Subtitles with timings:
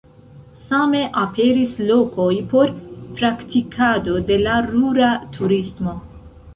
[0.59, 2.73] Same aperis lokoj por
[3.21, 6.01] praktikado de la rura turismo.